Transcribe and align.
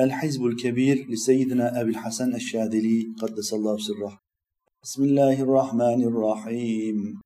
الحزب 0.00 0.44
الكبير 0.46 1.06
لسيدنا 1.10 1.80
أبي 1.80 1.90
الحسن 1.90 2.34
الشاذلي 2.34 3.06
قدس 3.20 3.54
الله 3.54 3.76
سره. 3.76 4.18
بسم 4.82 5.04
الله 5.04 5.42
الرحمن 5.42 6.02
الرحيم. 6.04 7.20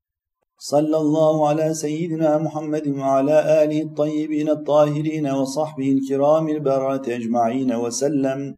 صلى 0.58 0.96
الله 0.96 1.48
على 1.48 1.74
سيدنا 1.74 2.38
محمد 2.38 2.88
وعلى 2.88 3.64
آله 3.64 3.82
الطيبين 3.82 4.48
الطاهرين 4.50 5.26
وصحبه 5.30 5.92
الكرام 5.92 6.48
البررة 6.48 7.06
أجمعين 7.08 7.74
وسلم. 7.74 8.54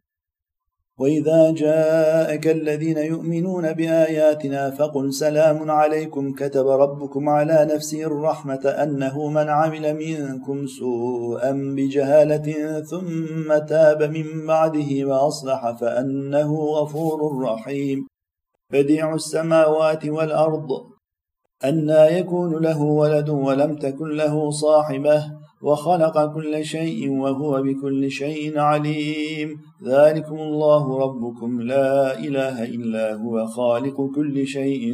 وإذا 0.99 1.51
جاءك 1.51 2.47
الذين 2.47 2.97
يؤمنون 2.97 3.73
بآياتنا 3.73 4.71
فقل 4.71 5.13
سلام 5.13 5.71
عليكم 5.71 6.33
كتب 6.33 6.67
ربكم 6.67 7.29
على 7.29 7.67
نفسه 7.73 8.03
الرحمة 8.03 8.65
أنه 8.65 9.27
من 9.27 9.49
عمل 9.49 9.93
منكم 9.93 10.67
سوءا 10.67 11.51
بجهالة 11.51 12.79
ثم 12.81 13.57
تاب 13.57 14.03
من 14.03 14.47
بعده 14.47 15.05
وأصلح 15.05 15.71
فأنه 15.71 16.55
غفور 16.55 17.41
رحيم 17.43 18.07
بديع 18.71 19.13
السماوات 19.13 20.05
والأرض 20.05 20.69
أنا 21.63 22.07
يكون 22.09 22.61
له 22.63 22.81
ولد 22.81 23.29
ولم 23.29 23.75
تكن 23.75 24.09
له 24.09 24.49
صاحبة 24.49 25.31
وخلق 25.63 26.33
كل 26.33 26.65
شيء 26.65 27.09
وهو 27.09 27.61
بكل 27.61 28.11
شيء 28.11 28.59
عليم. 28.59 29.61
ذلكم 29.85 30.35
الله 30.35 30.99
ربكم. 30.99 31.61
لا 31.61 32.19
إله 32.19 32.63
إلا 32.63 33.15
هو. 33.15 33.45
خالق 33.45 34.01
كل 34.15 34.47
شيء 34.47 34.93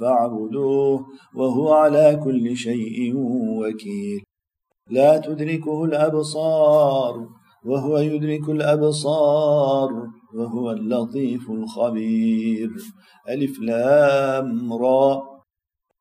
فاعبدوه 0.00 1.06
وهو 1.34 1.72
على 1.72 2.20
كل 2.24 2.56
شيء 2.56 3.12
وكيل. 3.60 4.20
لا 4.90 5.18
تدركه 5.18 5.84
الأبصار 5.84 7.26
وهو 7.64 7.98
يدرك 7.98 8.48
الأبصار 8.48 9.90
وهو 10.34 10.70
اللطيف 10.70 11.50
الخبير. 11.50 12.70
ألف 13.28 13.60
لام 13.60 14.72
را. 14.72 15.37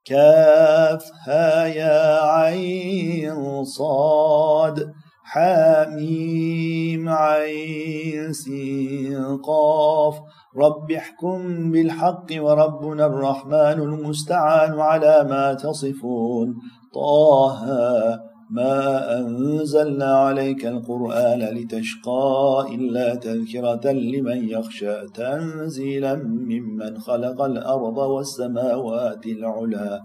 كاف 0.10 1.04
ها 1.28 1.66
يا 1.66 2.22
عين 2.24 3.64
صاد 3.64 4.94
حاميم 5.24 7.10
عين 7.10 8.34
سين 8.34 9.38
قاف 9.38 10.16
رب 10.58 10.92
احكم 10.92 11.72
بالحق 11.72 12.28
وربنا 12.32 13.06
الرحمن 13.06 13.78
المستعان 13.82 14.80
على 14.80 15.28
ما 15.30 15.54
تصفون. 15.54 16.56
طه 16.94 18.28
ما 18.50 19.20
أنزلنا 19.20 20.18
عليك 20.18 20.66
القرآن 20.66 21.40
لتشقى 21.40 22.66
إلا 22.76 23.16
تذكرة 23.16 23.92
لمن 23.92 24.50
يخشى 24.50 25.08
تنزيلا 25.08 26.16
ممن 26.16 27.00
خلق 27.00 27.42
الأرض 27.42 27.98
والسماوات 27.98 29.26
العلا 29.26 30.04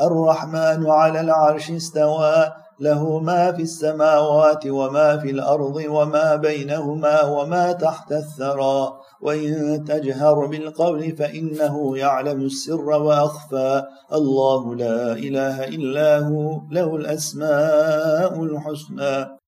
الرحمن 0.00 0.86
على 0.86 1.20
العرش 1.20 1.70
استوى 1.70 2.52
له 2.80 3.18
ما 3.18 3.52
في 3.52 3.62
السماوات 3.62 4.66
وما 4.66 5.16
في 5.16 5.30
الأرض 5.30 5.76
وما 5.88 6.36
بينهما 6.36 7.22
وما 7.24 7.72
تحت 7.72 8.12
الثرى. 8.12 8.92
وإن 9.22 9.84
تجهر 9.84 10.46
بالقول 10.46 11.16
فإنه 11.16 11.98
يعلم 11.98 12.40
السر 12.40 12.88
وأخفى. 12.88 13.82
الله 14.12 14.74
لا 14.74 15.12
إله 15.12 15.64
إلا 15.64 16.18
هو 16.18 16.60
له 16.70 16.96
الأسماء 16.96 18.42
الحسنى. 18.42 19.38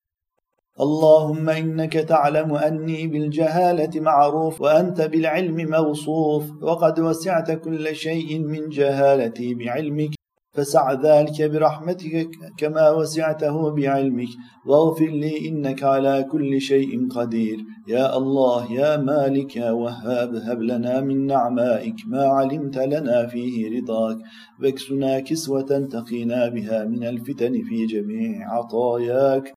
اللهم 0.81 1.49
إنك 1.49 1.93
تعلم 1.93 2.55
أني 2.55 3.07
بالجهالة 3.07 4.01
معروف 4.01 4.61
وأنت 4.61 5.01
بالعلم 5.01 5.71
موصوف. 5.71 6.45
وقد 6.63 7.01
وسعت 7.01 7.51
كل 7.51 7.95
شيء 7.97 8.39
من 8.39 8.69
جهالتي 8.69 9.55
بعلمك 9.55 10.16
فسع 10.57 10.93
ذلك 10.93 11.43
برحمتك 11.43 12.29
كما 12.59 12.91
وسعته 12.91 13.71
بعلمك. 13.71 14.29
واغفر 14.67 15.07
لي 15.07 15.49
إنك 15.49 15.83
على 15.83 16.27
كل 16.33 16.61
شيء 16.61 17.09
قدير. 17.09 17.59
يا 17.89 18.17
الله 18.17 18.73
يا 18.73 18.97
مالك 18.97 19.57
يا 19.57 19.71
وهاب 19.71 20.35
هب 20.35 20.63
لنا 20.63 21.01
من 21.01 21.27
نعمائك 21.27 21.97
ما 22.07 22.25
علمت 22.25 22.79
لنا 22.79 23.27
فيه 23.27 23.81
رضاك. 23.81 24.19
واكسنا 24.63 25.21
كسوة 25.21 25.89
تقينا 25.93 26.49
بها 26.49 26.85
من 26.85 27.05
الفتن 27.05 27.53
في 27.63 27.87
جميع 27.87 28.55
عطاياك. 28.55 29.56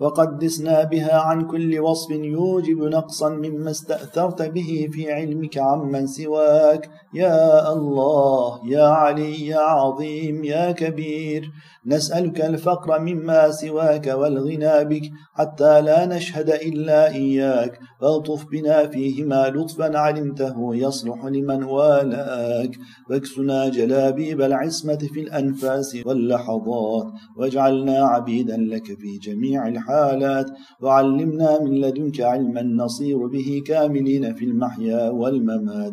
وقدسنا 0.00 0.82
بها 0.82 1.16
عن 1.18 1.46
كل 1.46 1.80
وصف 1.80 2.10
يوجب 2.10 2.82
نقصا 2.82 3.28
مما 3.28 3.70
استأثرت 3.70 4.42
به 4.42 4.88
في 4.92 5.12
علمك 5.12 5.58
عمن 5.58 6.06
سواك. 6.06 6.90
يا 7.14 7.72
الله 7.72 8.60
يا 8.66 8.86
علي 8.86 9.46
يا 9.46 9.58
عظيم 9.58 10.44
يا 10.44 10.72
كبير 10.72 11.50
نسألك 11.86 12.40
الفقر 12.40 13.00
مما 13.00 13.50
سواك 13.50 14.06
والغنى 14.06 14.84
بك 14.84 15.10
حتى 15.34 15.80
لا 15.80 16.06
نشهد 16.06 16.50
إلا 16.50 17.08
إياك. 17.14 17.78
والطف 18.02 18.46
بنا 18.50 18.86
فيهما 18.86 19.48
لطفا 19.48 19.98
علمته 19.98 20.74
يصلح 20.76 21.24
لمن 21.24 21.64
والاك 21.64 22.70
واكسنا 23.10 23.68
جلابيب 23.68 24.40
العصمة 24.40 24.96
في 25.14 25.20
الأنفاس 25.20 25.96
واللحظات 26.06 27.06
واجعلنا 27.36 27.98
عبيدا 27.98 28.56
لك 28.56 28.86
في 28.86 29.18
جميع 29.18 29.68
الحالات 29.68 30.46
وعلمنا 30.80 31.62
من 31.62 31.80
لدنك 31.80 32.20
علما 32.20 32.62
نصير 32.62 33.26
به 33.26 33.62
كاملين 33.66 34.34
في 34.34 34.44
المحيا 34.44 35.10
والممات 35.10 35.92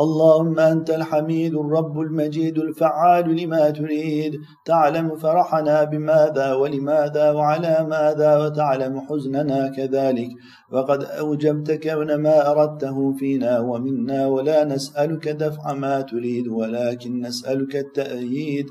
اللهم 0.00 0.58
أنت 0.58 0.90
الحميد 0.90 1.54
الرب 1.54 2.00
المجيد 2.00 2.58
الفعال 2.58 3.36
لما 3.36 3.70
تريد. 3.70 4.32
تعلم 4.64 5.16
فرحنا 5.16 5.84
بماذا 5.84 6.52
ولماذا 6.54 7.30
وعلى 7.30 7.86
ماذا 7.90 8.36
وتعلم 8.36 9.00
حزننا 9.00 9.68
كذلك. 9.76 10.30
وقد 10.72 11.04
أوجبت 11.04 11.70
كون 11.70 12.14
ما 12.14 12.50
أردته 12.50 13.12
فينا 13.12 13.60
ومنا 13.60 14.26
ولا 14.26 14.64
نسألك 14.64 15.28
دفع 15.28 15.72
ما 15.72 16.00
تريد 16.00 16.48
ولكن 16.48 17.20
نسألك 17.20 17.76
التأييد. 17.76 18.66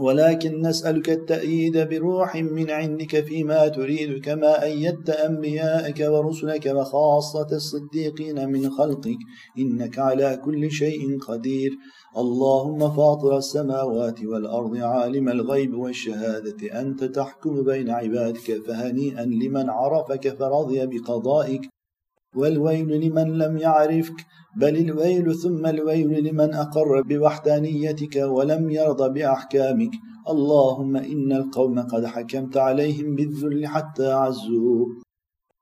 ولكن 0.00 0.60
نسألك 0.60 1.10
التأييد 1.10 1.88
بروح 1.88 2.36
من 2.36 2.70
عندك 2.70 3.24
فيما 3.24 3.68
تريد 3.68 4.24
كما 4.24 4.62
أيدت 4.62 5.10
أنبياءك 5.10 6.00
ورسلك 6.00 6.66
وخاصة 6.66 7.46
الصديقين 7.52 8.48
من 8.48 8.70
خلقك. 8.70 9.18
إنك 9.58 9.98
على 9.98 10.40
كل 10.44 10.70
شيء 10.70 11.18
قدير. 11.18 11.70
اللهم 12.16 12.78
فاطر 12.90 13.36
السماوات 13.38 14.24
والأرض 14.24 14.76
عالم 14.76 15.28
الغيب 15.28 15.74
والشهادة. 15.74 16.80
أنت 16.80 17.04
تحكم 17.04 17.62
بين 17.62 17.90
عبادك 17.90 18.62
فهنيئا 18.66 19.24
لمن 19.24 19.70
عرفك 19.70 20.36
فرضي 20.38 20.86
بقضائك. 20.86 21.77
والويل 22.36 23.00
لمن 23.00 23.38
لم 23.38 23.58
يعرفك 23.58 24.26
بل 24.56 24.76
الويل 24.76 25.34
ثم 25.34 25.66
الويل 25.66 26.24
لمن 26.24 26.54
أقر 26.54 27.02
بوحدانيتك 27.02 28.16
ولم 28.16 28.70
يرضى 28.70 29.08
بأحكامك. 29.20 29.90
اللهم 30.28 30.96
إن 30.96 31.32
القوم 31.32 31.78
قد 31.80 32.06
حكمت 32.06 32.56
عليهم 32.56 33.14
بالذل 33.14 33.66
حتى 33.66 34.12
عزوا 34.12 34.86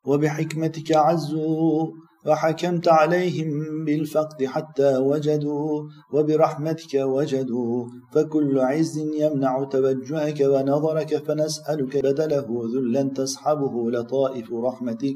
وبحكمتك 0.07 0.93
عزوا. 0.93 1.87
وحكمت 2.27 2.89
عليهم 2.89 3.85
بالفقد 3.85 4.45
حتى 4.45 4.97
وجدوا 4.97 5.83
وبرحمتك 6.13 6.95
وجدوا. 6.95 7.85
فكل 8.13 8.59
عز 8.59 8.99
يمنع 8.99 9.65
توجهك 9.65 10.41
ونظرك 10.41 11.17
فنسألك. 11.27 11.97
بدله 12.07 12.47
ذلا 12.75 13.03
تصحبه 13.03 13.91
لطائف 13.91 14.53
رحمتك. 14.53 15.15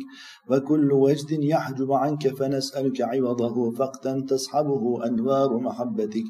وكل 0.51 0.93
وجد 0.93 1.31
يحجب 1.31 1.93
عنك 1.93 2.29
فنسألك 2.29 3.01
عوضه. 3.01 3.71
فقتا 3.71 4.27
تصحبه 4.29 5.07
أنوار 5.07 5.59
محبتك. 5.59 6.25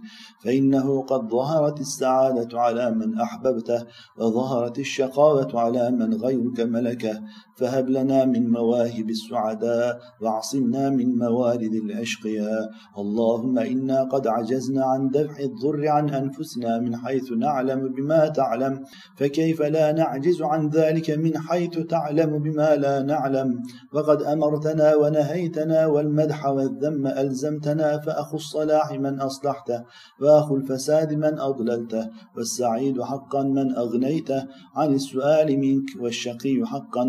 فإنه 0.44 1.02
قد 1.02 1.30
ظهرت 1.30 1.80
السعادة 1.80 2.60
على 2.60 2.90
من 2.90 3.20
أحببته 3.20 3.86
وظهرت 4.18 4.78
الشقاوة 4.78 5.60
على 5.60 5.90
من 5.90 6.14
غيرك 6.14 6.60
ملكه. 6.60 7.20
فهب 7.60 7.88
لنا 7.88 8.24
من 8.24 8.50
مواهب 8.50 9.10
السعداء 9.10 10.00
واعصمنا 10.20 10.90
من 10.90 11.18
موارد 11.18 11.74
الأشقياء 11.84 12.70
اللهم 12.98 13.58
إنا 13.58 14.04
قد 14.04 14.26
عجزنا 14.26 14.84
عن 14.84 15.08
دفع 15.08 15.38
الضر 15.40 15.88
عن 15.88 16.10
أنفسنا 16.10 16.78
من 16.78 16.96
حيث 16.96 17.32
نعلم 17.32 17.92
بما 17.92 18.28
تعلم 18.28 18.84
فكيف 19.16 19.62
لا 19.62 19.92
نعجز 19.92 20.42
عن 20.42 20.68
ذلك 20.68 21.10
من 21.10 21.38
حيث 21.38 21.78
تعلم 21.78 22.38
بما 22.38 22.76
لا 22.76 23.02
نعلم؟ 23.02 23.62
وقد 23.92 24.22
أمرتنا 24.22 24.96
ونهيتنا 24.96 25.86
والمدح 25.86 26.46
والذم 26.46 27.06
ألزمتنا 27.06 27.98
فأخو 27.98 28.36
الصلاح 28.36 28.92
من 28.92 29.20
أصلحته 29.20 29.84
وأخو 30.20 30.56
الفساد 30.56 31.14
من 31.14 31.38
أضللته 31.38 32.08
والسعيد 32.36 33.02
حقا 33.02 33.42
من 33.42 33.76
أغنيته. 33.76 34.46
عن 34.76 34.94
السؤال 34.94 35.58
منك 35.58 35.88
والشقي 36.00 36.56
حقا. 36.64 37.04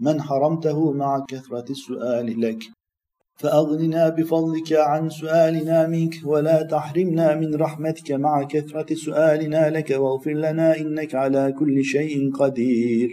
من 0.00 0.22
حرمته 0.22 0.92
مع 0.92 1.24
كثرة 1.28 1.64
السؤال 1.70 2.40
لك. 2.40 2.58
فأغننا 3.40 4.08
بفضلك 4.08 4.72
عن 4.72 5.08
سؤالنا 5.08 5.86
منك 5.86 6.14
ولا 6.24 6.62
تحرمنا 6.62 7.34
من 7.34 7.54
رحمتك 7.54 8.12
مع 8.12 8.42
كثرة 8.42 8.94
سؤالنا 8.94 9.70
لك 9.70 9.90
واغفر 9.90 10.30
لنا 10.30 10.78
إنك 10.80 11.14
على 11.14 11.52
كل 11.58 11.84
شيء 11.84 12.32
قدير. 12.32 13.08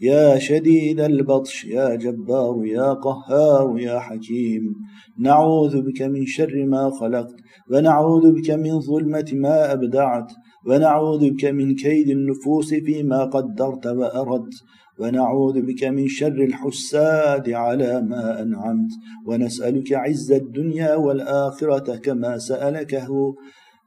يا 0.00 0.38
شديد 0.38 1.00
البطش 1.00 1.64
يا 1.64 1.94
جبار 1.94 2.66
يا 2.66 2.92
قهار 2.92 3.78
يا 3.78 3.98
حكيم. 3.98 4.74
نعوذ 5.18 5.82
بك 5.82 6.02
من 6.02 6.26
شر 6.26 6.64
ما 6.66 6.90
خلقت 7.00 7.34
ونعوذ 7.70 8.32
بك 8.32 8.50
من 8.50 8.80
ظلمة 8.80 9.30
ما 9.32 9.72
أبدعت. 9.72 10.32
ونعوذ 10.66 11.30
بك 11.30 11.44
من 11.44 11.74
كيد 11.74 12.08
النفوس 12.08 12.74
فيما 12.74 13.24
قدرت 13.24 13.86
وأردت 13.86 14.54
ونعوذ 15.00 15.62
بك 15.62 15.84
من 15.84 16.08
شر 16.08 16.38
الحساد 16.50 17.50
على 17.50 18.02
ما 18.02 18.42
أنعمت 18.42 18.90
ونسألك 19.26 19.92
عز 19.92 20.32
الدنيا 20.32 20.94
والآخرة 20.94 21.96
كما 21.96 22.38
سألكه 22.38 23.34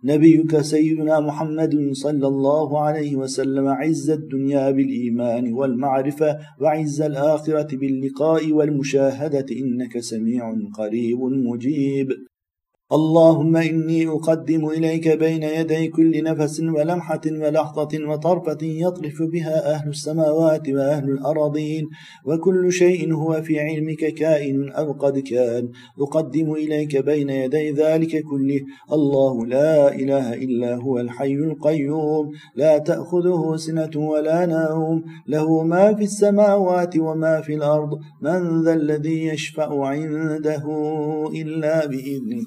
نبيك 0.03 0.61
سيدنا 0.61 1.19
محمد 1.19 1.89
صلى 1.91 2.27
الله 2.27 2.79
عليه 2.79 3.15
وسلم 3.15 3.67
عز 3.67 4.09
الدنيا 4.09 4.71
بالإيمان 4.71 5.53
والمعرفة 5.53 6.37
وعز 6.61 7.01
الآخرة 7.01 7.77
باللقاء 7.77 8.51
والمشاهدة 8.51 9.45
إنك 9.51 9.99
سميع 9.99 10.53
قريب 10.77 11.19
مجيب. 11.19 12.09
اللهم 12.91 13.57
إني 13.57 14.07
أقدم 14.07 14.69
إليك 14.69 15.07
بين 15.07 15.43
يدي 15.43 15.87
كل 15.87 16.23
نفس 16.23 16.59
ولمحة 16.59 17.21
ولحظة 17.25 18.07
وطرفة 18.09 18.57
يطرف 18.61 19.21
بها 19.21 19.73
أهل 19.73 19.89
السماوات 19.89 20.69
وأهل 20.69 21.09
الأراضين 21.09 21.89
وكل 22.25 22.71
شيء 22.71 23.13
هو 23.13 23.41
في 23.41 23.59
علمك 23.59 24.13
كائن 24.13 24.71
أو 24.71 24.91
قد 24.91 25.19
كان. 25.19 25.69
أقدم 25.99 26.53
إليك 26.53 26.97
بين 26.97 27.29
يدي 27.29 27.71
ذلك 27.71 28.23
كله. 28.23 28.61
الله 28.93 29.45
لا 29.45 29.95
إله 29.95 30.33
إلا 30.33 30.75
هو 30.75 30.99
الحي 30.99 31.35
القيوم. 31.35 32.31
لا 32.55 32.77
تأخذه 32.77 33.55
سنة 33.55 33.91
ولا 33.95 34.45
نوم. 34.45 35.03
له 35.27 35.63
ما 35.63 35.93
في 35.93 36.03
السماوات 36.03 36.97
وما 36.97 37.41
في 37.41 37.55
الأرض. 37.55 37.99
من 38.21 38.63
ذا 38.63 38.73
الذي 38.73 39.27
يشفع 39.27 39.87
عنده 39.87 40.63
إلا 41.35 41.85
بإذنه. 41.85 42.46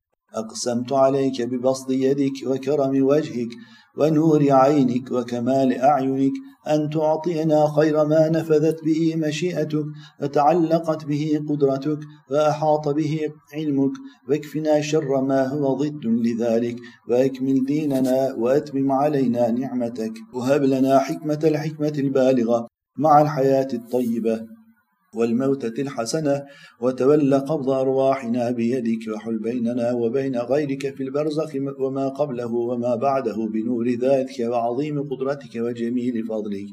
أقسمت 0.35 0.93
عليك 0.93 1.41
ببسط 1.41 1.91
يدك 1.91 2.47
وكرم 2.47 3.05
وجهك 3.05 3.49
ونور 3.97 4.51
عينك 4.51 5.11
وكمال 5.11 5.79
أعينك 5.81 6.33
أن 6.67 6.89
تعطينا 6.89 7.67
خير 7.75 8.05
ما 8.05 8.29
نفذت 8.29 8.83
به 8.83 9.15
مشيئتك 9.15 9.85
وتعلقت 10.21 11.05
به 11.05 11.39
قدرتك 11.49 11.99
وأحاط 12.31 12.89
به 12.89 13.19
علمك 13.53 13.91
واكفنا 14.29 14.81
شر 14.81 15.21
ما 15.21 15.47
هو 15.47 15.73
ضد 15.73 16.05
لذلك 16.05 16.75
وأكمل 17.09 17.65
ديننا 17.65 18.33
وأتمم 18.37 18.91
علينا 18.91 19.51
نعمتك 19.51 20.13
وهب 20.33 20.63
لنا 20.63 20.99
حكمة 20.99 21.39
الحكمة 21.43 21.93
البالغة 21.97 22.67
مع 22.97 23.21
الحياة 23.21 23.67
الطيبة 23.73 24.41
والموتة 25.15 25.81
الحسنة 25.81 26.43
وتولى 26.81 27.37
قبض 27.37 27.69
أرواحنا 27.69 28.51
بيدك 28.51 29.07
وحل 29.15 29.39
بيننا 29.39 29.93
وبين 29.93 30.37
غيرك 30.37 30.95
في 30.95 31.03
البرزخ 31.03 31.55
وما 31.79 32.09
قبله 32.09 32.53
وما 32.53 32.95
بعده 32.95 33.35
بنور 33.53 33.89
ذاتك 33.89 34.39
وعظيم 34.39 35.09
قدرتك 35.09 35.55
وجميل 35.55 36.25
فضلك. 36.25 36.67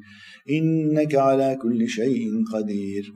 إنك 0.50 1.14
على 1.14 1.58
كل 1.62 1.88
شيء 1.88 2.28
قدير. 2.54 3.14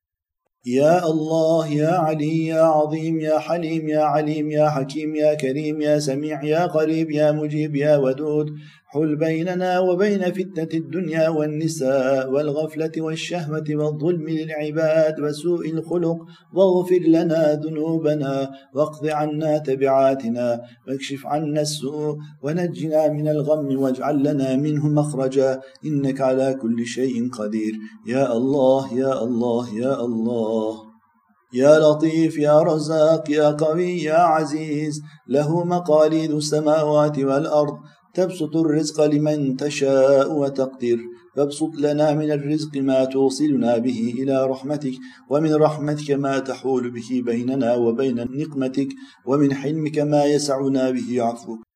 يا 0.66 1.06
الله 1.06 1.68
يا 1.68 1.90
علي 1.90 2.46
يا 2.46 2.62
عظيم 2.62 3.20
يا 3.20 3.38
حليم 3.38 3.88
يا 3.88 4.02
عليم 4.02 4.50
يا 4.50 4.68
حكيم 4.68 5.14
يا 5.14 5.34
كريم 5.34 5.80
يا 5.80 5.98
سميع 5.98 6.44
يا 6.44 6.66
قريب 6.66 7.10
يا 7.10 7.32
مجيب 7.32 7.76
يا 7.76 7.96
ودود. 7.96 8.46
حل 8.92 9.16
بيننا 9.16 9.80
وبين 9.80 10.22
فتنة 10.32 10.68
الدنيا 10.74 11.28
والنساء 11.28 12.30
والغفلة 12.30 12.92
والشهوة 12.98 13.64
والظلم 13.70 14.28
للعباد 14.28 15.20
وسوء 15.20 15.70
الخلق. 15.70 16.18
واغفر 16.54 17.02
لنا 17.16 17.54
ذنوبنا 17.64 18.50
واقض 18.74 19.06
عنا 19.06 19.58
تبعاتنا 19.58 20.60
واكشف 20.88 21.26
عنا 21.26 21.60
السوء 21.60 22.16
ونجنا 22.42 23.08
من 23.08 23.28
الغم 23.28 23.78
واجعل 23.82 24.16
لنا 24.22 24.56
منه 24.56 24.88
مخرجا. 24.88 25.60
إنك 25.86 26.20
على 26.20 26.54
كل 26.62 26.86
شيء 26.86 27.30
قدير. 27.38 27.74
يا 28.06 28.32
الله 28.32 28.94
يا 28.94 29.22
الله 29.24 29.64
يا 29.78 30.04
الله. 30.04 30.74
يا 31.54 31.78
لطيف 31.78 32.38
يا 32.38 32.60
رزاق 32.62 33.30
يا 33.30 33.48
قوي 33.50 34.02
يا 34.02 34.20
عزيز. 34.34 35.02
له 35.28 35.64
مقاليد 35.64 36.30
السماوات 36.30 37.18
والأرض. 37.18 37.76
تبسط 38.14 38.56
الرزق 38.56 39.04
لمن 39.04 39.56
تشاء 39.56 40.32
وتقدر. 40.32 40.98
فابسط 41.36 41.74
لنا 41.78 42.14
من 42.14 42.30
الرزق 42.32 42.76
ما 42.76 43.04
توصلنا 43.04 43.78
به 43.78 44.14
إلى 44.18 44.46
رحمتك 44.46 44.94
ومن 45.30 45.54
رحمتك 45.54 46.10
ما 46.10 46.38
تحول 46.38 46.90
به 46.90 47.22
بيننا 47.26 47.74
وبين 47.74 48.14
نقمتك 48.14 48.88
ومن 49.26 49.54
حلمك 49.54 49.98
ما 49.98 50.24
يسعنا 50.24 50.90
به 50.90 51.22
عفوك. 51.22 51.71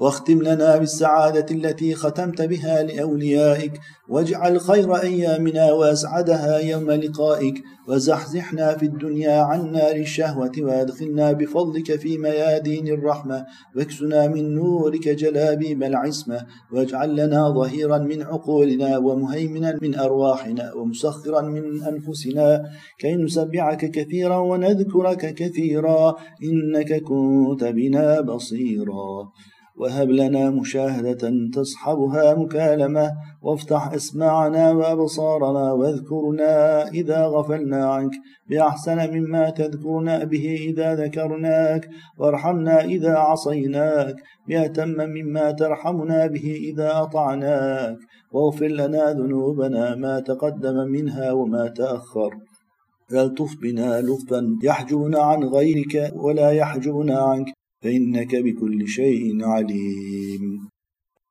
واختم 0.00 0.42
لنا 0.42 0.76
بالسعادة 0.76 1.46
التي 1.50 1.94
ختمت 1.94 2.42
بها 2.42 2.82
لأوليائك 2.82 3.72
واجعل 4.08 4.60
خير 4.60 4.96
أيامنا 4.96 5.72
وأسعدها 5.72 6.58
يوم 6.58 6.90
لقائك 6.90 7.54
وزحزحنا 7.88 8.76
في 8.76 8.86
الدنيا 8.86 9.40
عن 9.40 9.72
نار 9.72 9.96
الشهوة 9.96 10.52
وأدخلنا 10.58 11.32
بفضلك 11.32 11.96
في 11.96 12.18
ميادين 12.18 12.88
الرحمة 12.88 13.46
واكسنا 13.76 14.28
من 14.28 14.54
نورك 14.54 15.08
جلابيب 15.08 15.82
العصمة 15.82 16.46
واجعل 16.72 17.16
لنا 17.16 17.50
ظهيرا 17.50 17.98
من 17.98 18.22
عقولنا 18.22 18.98
ومهيمنا 18.98 19.78
من 19.82 19.98
أرواحنا 19.98 20.72
ومسخرا 20.74 21.40
من 21.40 21.82
أنفسنا 21.82 22.62
كي 22.98 23.14
نسبعك 23.14 23.90
كثيرا 23.90 24.36
ونذكرك 24.36 25.34
كثيرا 25.34 26.14
إنك 26.42 27.02
كنت 27.02 27.64
بنا 27.64 28.20
بصيرا. 28.20 29.32
وهب 29.76 30.10
لنا 30.10 30.50
مشاهدة 30.50 31.32
تصحبها 31.54 32.34
مكالمة 32.34 33.12
وافتح 33.42 33.92
أسماعنا 33.92 34.70
وأبصارنا 34.70 35.72
واذكرنا 35.72 36.88
إذا 36.88 37.26
غفلنا 37.26 37.92
عنك 37.92 38.12
بأحسن 38.50 39.10
مما 39.14 39.50
تذكرنا 39.50 40.24
به 40.24 40.56
إذا 40.68 40.94
ذكرناك 40.94 41.88
وارحمنا 42.18 42.84
إذا 42.84 43.14
عصيناك 43.16 44.14
بأتم 44.48 44.88
مما 44.88 45.50
ترحمنا 45.50 46.26
به 46.26 46.56
إذا 46.70 47.02
أطعناك 47.02 47.96
واغفر 48.32 48.66
لنا 48.66 49.12
ذنوبنا 49.12 49.94
ما 49.94 50.20
تقدم 50.20 50.76
منها 50.76 51.32
وما 51.32 51.68
تأخر 51.68 52.30
فالطف 53.10 53.56
بنا 53.62 54.00
لطفا 54.00 54.58
يحجبنا 54.62 55.18
عن 55.18 55.44
غيرك 55.44 56.12
ولا 56.16 56.50
يحجبنا 56.50 57.18
عنك 57.18 57.61
فإنك 57.82 58.36
بكل 58.36 58.88
شيء 58.88 59.44
عليم. 59.44 60.71